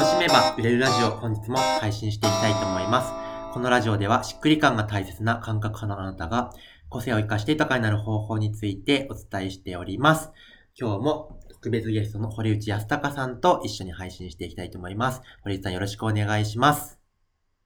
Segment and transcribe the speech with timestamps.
[0.00, 3.12] 楽しめば売れるラジオ本日も配信していきたいと思います。
[3.52, 6.54] このラジオではしっくり感が大切な感覚派のあなたが
[6.88, 10.30] 個性を活かして豊かになる方法についてお伝えしております。
[10.74, 15.20] 今日も特別ゲストの堀内康隆さんと一緒に配信していきたいと思います。
[15.42, 16.98] 堀内さんよろしくお願いします。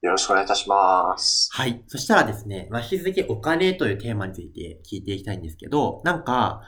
[0.01, 1.49] よろしくお願いいたします。
[1.53, 1.85] はい。
[1.87, 6.63] そしたらですね、まあ、引き続きお金というテーマについて聞いていきたいんですけど、なんか、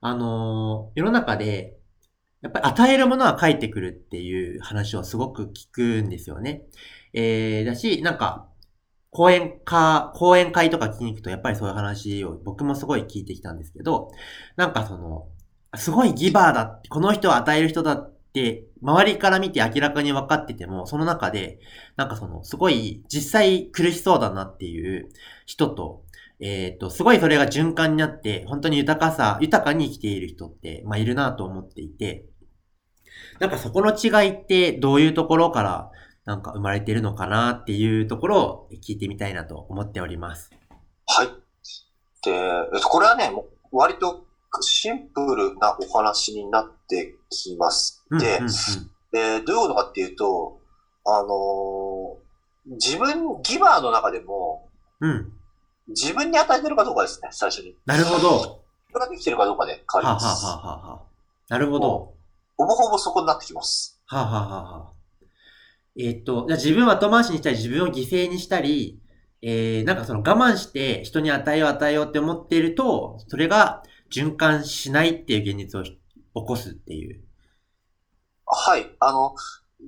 [0.00, 1.79] あのー、世の中で
[2.42, 6.62] やっぱり与えるものは返ってくるっていう話をすごく聞くんですよね。
[7.12, 8.48] えー、だし、なんか、
[9.10, 14.10] 講演か、講演会とか聞きに行くとやっぱりそういう話を僕もすごい聞いてきたんですけど、
[14.56, 15.28] なんかその、
[15.76, 21.58] すごいギバーだって、この人を与える人だって、周りから見て明らかに分かってても、その中で、
[21.96, 25.10] なんかその、すごい実際苦しそうだなっていう
[25.44, 26.04] 人と、
[26.40, 32.24] えっ、ー、と、すごいそれが循環になって、本当に豊かさ、豊かに生きている人って、まあ、いるなと思っていて、
[33.40, 35.90] なんかそこの違いってどういうところから
[36.26, 40.50] なんか生まれているのかなっていうところを聞いてみたいなと思っております。
[41.06, 41.28] はい。
[42.22, 43.32] で、これはね、
[43.72, 44.26] 割と
[44.60, 48.04] シンプルなお話になってきます。
[48.10, 50.60] で、うんうんうん、でどういうことかっていうと、
[51.06, 54.68] あのー、自分、ギバーの中でも、
[55.00, 55.32] うん、
[55.88, 57.74] 自分に与えてるかどうかですね、最初に。
[57.86, 58.62] なるほど。
[58.92, 60.44] それができてるかどうかで変わります。
[60.44, 61.02] はははは
[61.48, 62.19] なるほど。
[62.60, 63.98] ほぼほぼそこになってきます。
[64.04, 64.92] はあ、はあはは
[65.96, 69.00] えー、っと、じゃあ自分を後回しにしたり、自分を犠牲にしたり、
[69.40, 75.96] えー、なんかその我慢して人に与えよう与えようって思っていると、それが循環しないっていう現実を起
[76.32, 77.22] こすっていう。
[78.44, 78.94] はい。
[79.00, 79.34] あの、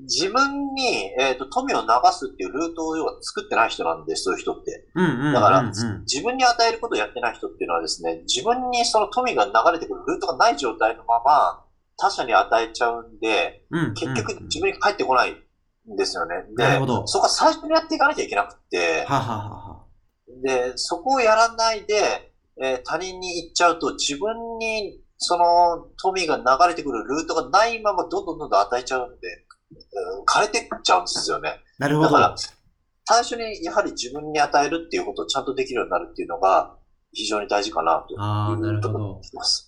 [0.04, 4.86] 自分に、えーと、富を流すっていうルートを要は作ってない人なんです、そういう人って。
[5.34, 11.64] だから、自分に与えることをやってない人っていうのはですね、自分にその富が流れてくるルートがない状態のまま、
[12.02, 15.36] 他者に与えちゃうんで、うん、結局自分に返ってこない
[15.88, 16.34] んですよね。
[16.56, 19.82] で、なるほどそこは最初にやっていかなきゃいけなくて、ははは
[20.42, 29.28] で、そこをやらないで、えー、他人に行っちゃうと自分にその富が流れてくるルートがないままどんどんどんどん与えちゃうんで、
[29.70, 31.60] うん、枯れてっちゃうんですよね。
[31.78, 32.08] なるほど。
[32.08, 32.34] だから、
[33.04, 36.76] 最初にやはり自分に与えるっていうことをちゃんとできるようになるっていうのが、
[37.14, 39.20] 非常に大事かなとああ、なるほど。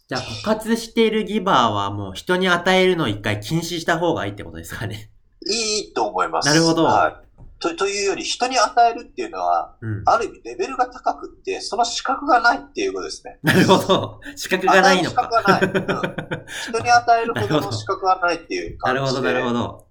[0.09, 5.11] じゃあ、枯渇しているギバーはもう人に与えるのを一回禁止した方がいいってことですかね。
[5.47, 6.49] いいと思います。
[6.49, 6.85] なるほど。
[6.85, 7.25] はい。
[7.61, 13.39] とというより、人に与えるっていうのは、うん、ある意味レベルが高くって、その資格がないっていうことですね。
[13.43, 14.21] なるほど。
[14.37, 15.23] 資格がないのか。
[15.23, 15.63] 資格がない。
[15.63, 19.07] うん、人に与えるほどの資格がないっていう感じで。
[19.07, 19.87] なるほど、なるほど。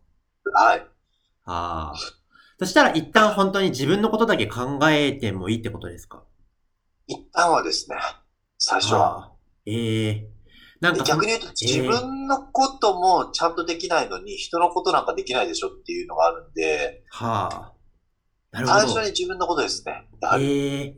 [0.54, 0.86] はい。
[1.46, 1.94] ああ。
[2.60, 6.24] そしたら一旦本当に自分のことだけ考えてもいいってことですか？
[7.08, 7.98] 一旦はですね、
[8.58, 9.32] 最初は。
[9.66, 10.26] ええー、
[10.82, 17.74] なんか逆に言うと、自分のこともちゃんとできないのに、人のことなんかできないでしょっていうのがあるんで、はあ。
[18.52, 18.80] なるほど。
[18.80, 20.08] 最初に自分のことですね。
[20.40, 20.94] ええー、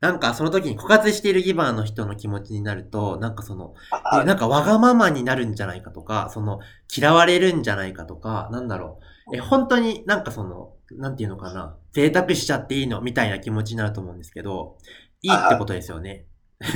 [0.00, 6.58] なんかその時に枯渇しているギバーの人の気持ちになると、なんかその、はい、なんかわがままになるんじゃないかとか、その、
[6.94, 8.98] 嫌われるんじゃないかとか、なんだろ
[9.30, 9.36] う。
[9.36, 14.76] え、本当になんかその、なんていうのかな、贅沢しちゃっていいのみたいな気持ちになると思うんですけど、
[15.22, 16.26] いいってことですよね。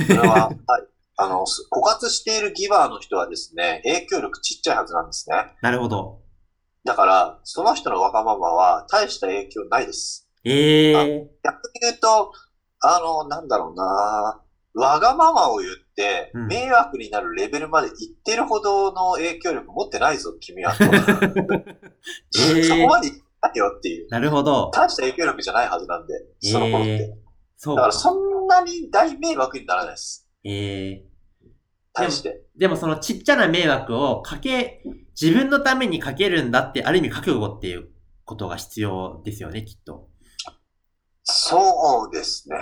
[0.07, 0.57] それは、はい。
[1.17, 5.35] あの、枯渇しているギバーの人はですね、影響力ちっちゃいはずなんですね。
[5.61, 6.21] なるほど。
[6.85, 10.29] だから、その人のわがままは大した影響ないです。
[10.45, 10.97] ええー、
[11.43, 12.31] 逆に言うと、
[12.81, 14.41] あの、なんだろうな
[14.75, 17.93] わがままを言って、迷惑になるレベルまでいっ
[18.23, 20.73] てるほどの影響力持ってないぞ、君は。
[20.79, 24.07] えー、そこまでいないよっていう。
[24.09, 24.71] なるほど。
[24.71, 26.93] 大した影響力じゃないはずなんで、その頃って。
[26.93, 27.27] えー
[27.57, 30.27] そうだからそんなに大迷惑にならないです。
[30.43, 31.49] ええー、
[31.93, 32.41] 対して。
[32.57, 34.83] でもそのちっちゃな迷惑をかけ、
[35.19, 37.89] 自分のためにかけるんだって、ある意味覚悟っていう
[38.25, 40.09] ことが必要ですよね、きっと。
[41.23, 42.55] そうですね。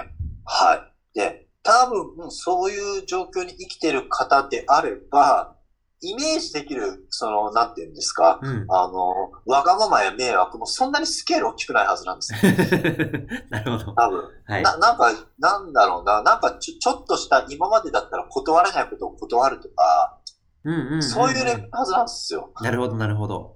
[0.44, 0.76] は
[1.14, 1.18] い。
[1.18, 5.55] で、多分、そういう状況に生きてる方であれば、
[6.02, 12.40] イメージできる、その、なんていうんですか、うん、あの、わがままや迷惑もそんなにスケール大きくないはずなんですよ。
[13.50, 13.94] なるほど。
[13.94, 14.24] 多分。
[14.46, 20.20] はい、ななんか、なんだろうな、なんかちょちょっとした今までだったら断れないことを断るとか、
[20.64, 22.52] うんうん、うん、そういうレベルはずなんですよ。
[22.62, 23.56] なるほど、なるほど。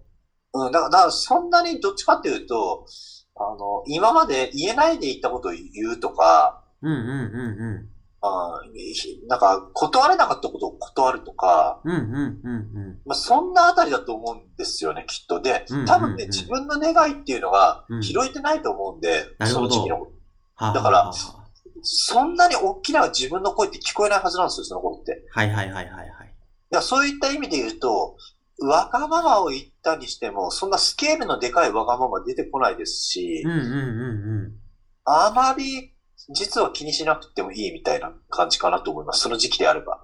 [0.54, 2.86] うん、だから、だからそんなにどっちかっていうと、
[3.36, 7.90] あの、今まで言えないで言ったことを言うとか、うんうんうんうん。
[8.22, 8.62] あ
[9.28, 15.42] なんか、断れなかったことを断るとか、うんうんうんうんまあ、そんなあたりだと思うんですよね、きっと。
[15.42, 20.08] で、多分ね、自分の願いっていうのが拾えてないと思うんで、うん、その時期の。
[20.60, 21.12] だから、
[21.82, 25.24] そんなに大きな自分の声って聞こえないはずなんですよ、その頃って。
[25.32, 26.36] はいはいはいはいはい。
[26.72, 28.18] いやそういった意味で言うと、
[28.62, 33.74] わがままを言ったにしても、そんなスケールのでかいわがまま出てこないですし、うんうんうんう
[34.48, 34.52] ん。
[35.06, 35.94] あまり
[36.34, 39.22] 実は気にしなくてもいいみたいな感じかなと思います。
[39.22, 40.00] その時期であれば。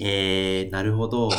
[0.00, 1.30] えー、なるほど。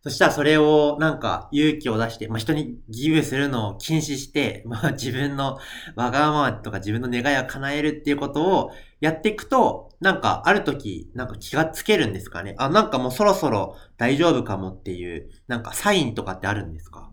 [0.00, 5.58] そしたらそれをなんか勇気を出して、まあ、人にギブするのを禁止して、 まあ、自分の
[5.96, 8.70] わがままとか自分の願いを叶えるっていうことを
[9.00, 12.54] やっていくと、なんかある時、なんか気がつけるんですかね。
[12.58, 17.10] あ、なんかもうそろそろ大丈夫かもっていう、なんかサインとかってあるんですか？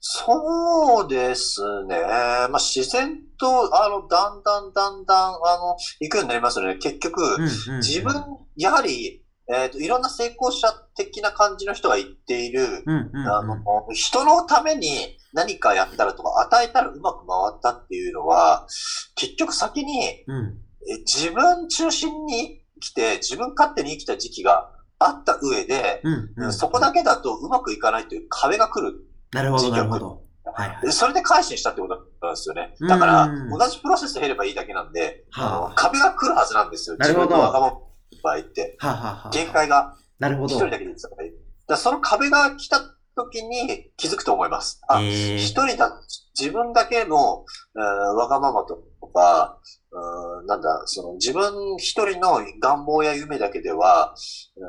[0.00, 1.98] そうですね。
[2.00, 6.76] まあ、自然と、あの、だんだんだんだん、あの、行くようになりますよね。
[6.76, 8.14] 結局、うんうんうん自分、
[8.56, 13.58] やはり、えっ、と、いろんな成功者的な感じの人が言っている、うんうんうんあの、
[13.92, 18.66] 人のために何かやったらとか、与えたらうまく回ったっていうのは、
[19.14, 20.60] 結局先に、うん。
[20.86, 26.52] え自分中心に生きて、自分勝手に生きた時期があった上で、うんうん。
[26.52, 28.96] そこだけだとうまくいかないという壁が来る。
[29.32, 30.24] なるほど、なるほど。
[30.54, 32.74] はいはいでそれで改心したってことなんですよね。
[32.88, 36.96] だからうん、同じプロセスで減ればいいだけなんで、はあ壁が来るはずなんですよ。
[36.96, 37.82] なるほど自分のわがままの
[38.22, 38.76] 場合って。
[38.78, 40.54] はあ、はあはあ、限界がなるほど。
[40.54, 41.28] 一人だけで言ってたから。
[41.66, 42.80] だその壁が来た
[43.16, 44.80] 時に気づくと思います。
[44.88, 46.00] あ、えー一人だ、
[46.38, 47.44] 自分だけの、
[47.76, 47.82] えー
[48.14, 48.76] わがままと
[49.14, 49.58] か、
[49.92, 54.14] うんなんだ、その自分一人の願望や夢だけでは、
[54.56, 54.60] う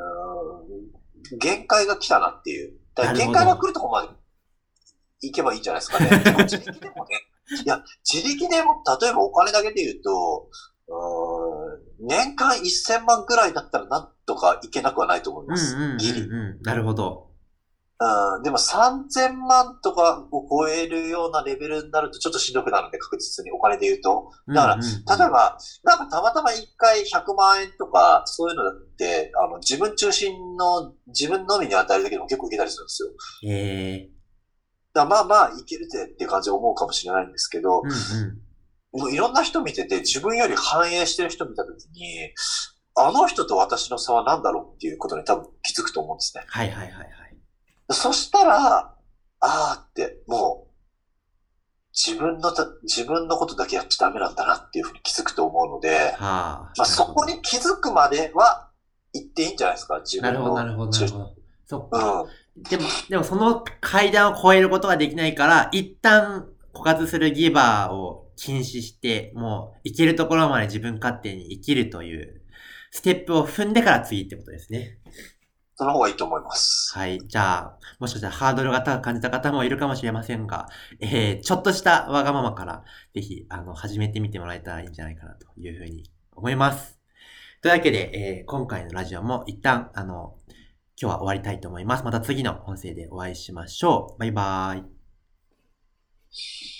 [1.33, 2.73] ん限界が来たなっていう。
[2.93, 4.09] だ限界が来るところまで
[5.21, 6.09] 行けばいいんじゃないですかね。
[6.23, 7.24] でも自力でもね。
[7.63, 10.49] いや、自力でも、例えばお金だけで言うと、
[10.87, 10.91] う
[12.01, 15.75] ん年間1000万ぐらいだったらなんとかいけなくはないと思います。
[15.75, 16.21] うんうんうんギリ。
[16.21, 16.61] うん。
[16.61, 17.31] なるほど。
[17.97, 24.31] うん、でも3000万とかを超えるようなレベルになるとちょっとしんどくなるんで、確実にお金で言うと。
[24.49, 33.09] だから、うんうんうん例えば、なんかたまたま1回100万円とか、そういうのだって、あの、自分中心の、自分のみに与えるだけでも結構いけたりするんですよ。
[33.49, 34.09] え
[34.95, 39.01] だまあまあ、いけるぜっていう感じで思うかもしれないんですけどー、、うんうん。
[39.01, 42.31] もういろんな人見てて、自分より反映してる人見たときに、
[42.95, 46.45] あの人と私の差は何だろうっていうことに多分気づくと思うんですね。
[46.47, 47.07] はいはいはいはい。
[47.91, 48.95] そしたら、
[49.41, 50.75] あーって、もう、
[51.93, 56.73] 自分のた、自分のことだけやっちゃダメなんだなっていうふうに気づくと思うので、はあ。
[56.77, 58.69] まあそこに気づくまでは
[59.13, 60.39] 言っていいんじゃないですか、自分の。
[60.39, 61.35] なるほど、なるほど、なるほど。
[61.67, 62.21] そっか。
[62.21, 62.29] うん。
[62.57, 72.41] でも、でもその階段を越えることができないから、一旦枯渇するギバーを禁止して、もう生きるところまで自分勝手に生きるという、
[72.91, 74.99] ステップを踏んでから次ってことですね。
[75.77, 76.97] その方がいいと思います。
[76.97, 77.19] はい。
[77.27, 80.67] じゃあ、もしかしたらハードルが高く感じた方もいるかもしれませんが、
[81.01, 86.97] えー、ちょっとしたわがままから、ぜひ、あの、始めてみてもらえたらいいんじゃないかなというふうに思います。
[87.61, 90.37] というわけで、えー、今回のラジオも一旦、あの、
[90.99, 92.03] 今日は終わりたいと思います。
[92.03, 94.19] また次の音声でお会いしましょう。
[94.19, 96.74] バイバーイ。